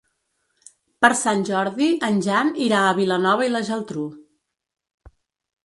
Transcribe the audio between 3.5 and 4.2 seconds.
i la Geltrú.